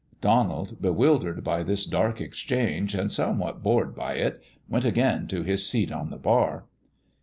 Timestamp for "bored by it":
3.61-4.41